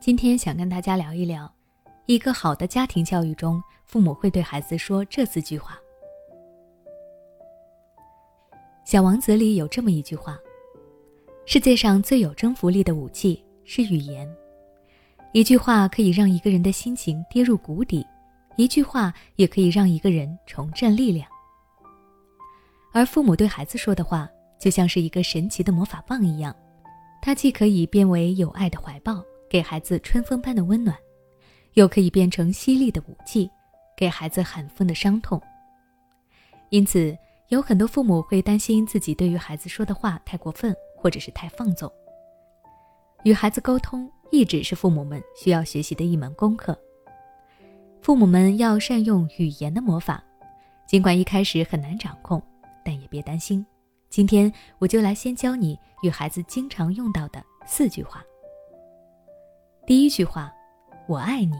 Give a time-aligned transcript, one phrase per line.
[0.00, 1.52] 今天想跟大家聊一聊，
[2.06, 5.78] 一个好的家庭教育中，父母会对孩子说这四句话。
[8.82, 10.38] 《小王子》里有这么一句话
[11.44, 14.26] ：“世界上最有征服力的武器是语言。
[15.34, 18.02] 一句话可以让一个人的心情跌入谷底，
[18.56, 21.28] 一句话也可以让一个人重振力量。
[22.94, 24.26] 而父母对孩子说的话，
[24.58, 26.56] 就像是一个神奇的魔法棒一样，
[27.20, 30.96] 它既可以变为有爱的怀抱，给孩子春风般的温暖，
[31.74, 33.50] 又可以变成犀利的武器，
[33.96, 35.38] 给孩子寒风的伤痛。
[36.70, 37.14] 因此。”
[37.50, 41.92] 有很多父母会担心自己对于孩子说的话太过分，或者是太放纵。
[43.24, 46.78] 与孩子沟通一直是父母们需要学习的一门功课。
[48.02, 50.22] 父母们要善用语言的魔法，
[50.86, 52.40] 尽管一开始很难掌控，
[52.84, 53.66] 但也别担心。
[54.08, 58.22] 今天我就来先教你与孩子经常用到的四句话。
[59.90, 60.54] 第一句话
[61.08, 61.56] ：“我爱你。”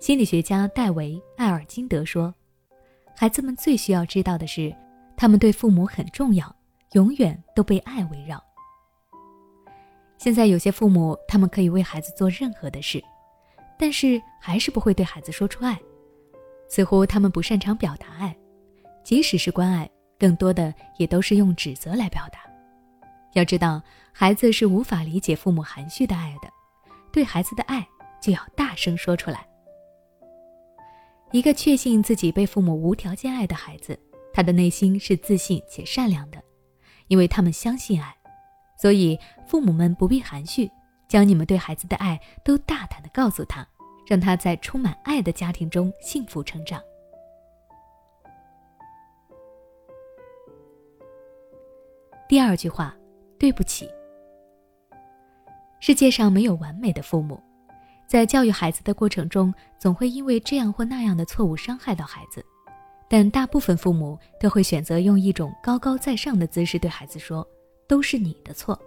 [0.00, 2.34] 心理学家戴维·艾尔金德说。
[3.14, 4.74] 孩子们最需要知道的是，
[5.16, 6.52] 他们对父母很重要，
[6.94, 8.42] 永远都被爱围绕。
[10.18, 13.00] 现在有些父母，他们可以为孩子做任何的事，
[13.78, 15.80] 但是还是不会对孩子说出爱，
[16.68, 18.36] 似乎他们不擅长表达爱，
[19.04, 19.88] 即使是关爱，
[20.18, 22.40] 更多的也都是用指责来表达。
[23.34, 23.80] 要知道，
[24.12, 26.48] 孩子是无法理解父母含蓄的爱的，
[27.10, 27.86] 对孩子的爱
[28.20, 29.48] 就要大声说出来。
[31.32, 33.98] 一个确信自己被父母无条件爱的孩子，
[34.32, 36.40] 他的内心是自信且善良的，
[37.08, 38.14] 因为他们相信爱，
[38.78, 40.70] 所以父母们不必含蓄，
[41.08, 43.66] 将你们对孩子的爱都大胆的告诉他，
[44.06, 46.80] 让他在充满爱的家庭中幸福成长。
[52.28, 52.94] 第二句话，
[53.38, 53.88] 对不起。
[55.84, 57.42] 世界上没有完美的父母。
[58.06, 62.40] 在教育孩子的过程中，总会因为这样或那样的错误伤害到孩子，
[63.08, 67.44] 但大部分父母都会选择用一种高高在上的姿势对孩子说
[67.88, 68.80] ：“都是你的错。”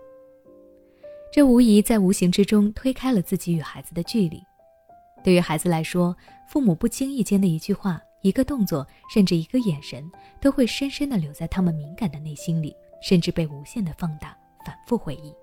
[1.34, 4.41] 这无疑在无形之中推开了自己与孩子的距离。
[5.22, 6.16] 对于孩子来说，
[6.47, 14.34] 父母不经意间的一句话、一个动作，甚至一个眼神，都会深深地留在他们敏感的内心里，甚至被无限的放大、
[14.66, 15.35] 反复回忆。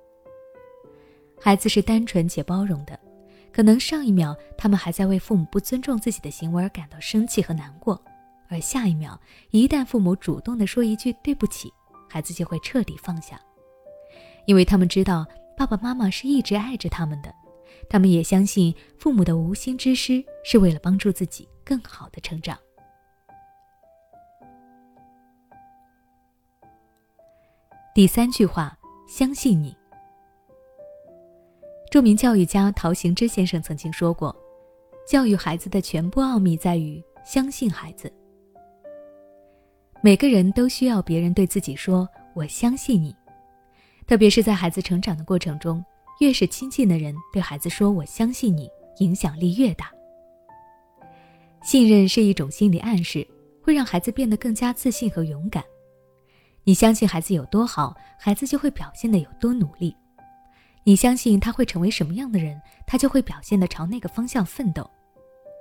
[1.43, 2.99] 孩子是单纯且包容的。
[3.53, 8.03] 可能上一秒他们还在为父母不尊重自己的行为而感到生气和难过，
[8.49, 9.21] 而下一秒，
[9.51, 11.71] 一旦父母主动的说一句对不起，
[12.09, 13.39] 孩子就会彻底放下，
[14.47, 17.31] 因为他们知道爸爸妈妈是一直爱着他们的，
[17.91, 22.57] 他们也相信父母的无心之失是为了帮助自己更好的成长。
[27.95, 28.75] 第三句话，
[29.07, 29.81] 相信你。
[31.93, 34.35] 著名教育家陶行知先生曾经说过
[35.07, 38.11] ：“教育孩子的全部奥秘在于相信孩子。
[40.01, 43.15] 每个人都需要别人对自己说‘我相信你’，
[44.09, 45.85] 特别是在孩子成长的过程中，
[46.21, 48.71] 越是亲近的人对孩子说‘我相信你’，
[49.01, 49.93] 影响力越大。
[51.63, 53.29] 信任是一种心理暗示，
[53.63, 55.63] 会让孩子变得更加自信和勇敢。
[56.65, 59.95] 你相信孩子有多好，孩子就会表现得有多努力。”
[60.84, 64.88] 你相信他会成为什么样的人，他就会表现的朝那个方向奋斗。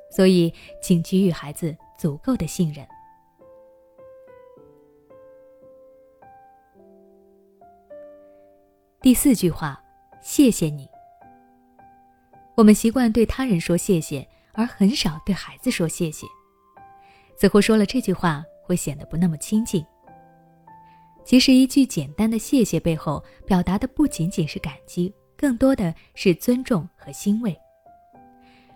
[0.10, 2.86] 所以，请给予孩子足够的信任。
[9.00, 9.82] 第四句话，
[10.22, 10.88] 谢谢你。
[12.56, 16.28] 我们习惯对他人说谢谢，而很少对孩子说谢谢，
[17.40, 19.84] 似乎说了这句话会显得不那么亲近。
[21.24, 27.58] 其实，一句简单的谢谢背后表达的不仅仅是感激，更多的是尊重和欣慰。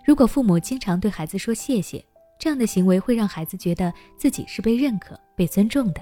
[0.06, 2.06] 如果父母经常对孩子说谢谢，
[2.39, 6.01] 这样的行为会让孩子觉得自己是被认可、被尊重的。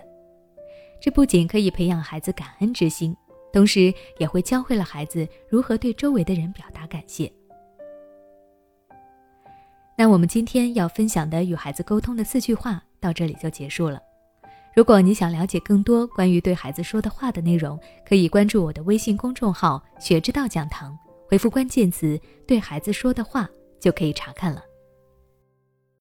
[1.02, 3.16] 这不仅可以培养孩子感恩之心，
[3.52, 7.32] 同时也会教会了孩子如何对周围的人表达感谢。
[9.98, 14.00] 那我们今天要分享的与孩子沟通的四句话到这里就结束了。
[14.76, 20.98] 如果你想了解更多关于对孩子说的话的内容，可以关注我的微信公众号“学之道讲堂”，
[21.30, 23.48] 回复关键词“对孩子说的话”
[23.80, 24.64] 就可以查看了。